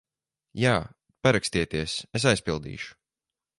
[0.61, 0.71] Jā.
[1.27, 2.93] Parakstieties, es aizpildīšu.